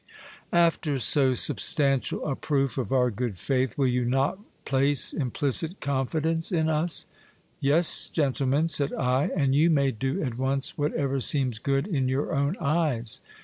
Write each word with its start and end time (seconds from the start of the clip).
After 0.55 0.97
so 0.97 1.35
substantial 1.35 2.25
a 2.25 2.35
proof 2.35 2.79
of 2.79 2.91
our 2.91 3.11
good 3.11 3.37
faith, 3.37 3.77
will 3.77 3.85
you 3.85 4.03
not 4.03 4.39
place 4.65 5.13
implicit 5.13 5.79
confidence 5.79 6.51
in 6.51 6.69
us? 6.69 7.05
Yes, 7.59 8.09
gentle 8.09 8.47
men, 8.47 8.67
said 8.67 8.93
I, 8.93 9.29
and 9.37 9.53
you 9.53 9.69
may 9.69 9.91
do 9.91 10.23
at 10.23 10.39
once 10.39 10.75
whatever 10.75 11.19
seems 11.19 11.59
good 11.59 11.85
in 11.85 12.07
your 12.09 12.33
own 12.33 12.57
eyes. 12.59 13.21